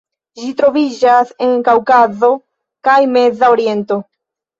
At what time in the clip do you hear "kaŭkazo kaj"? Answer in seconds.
1.67-2.95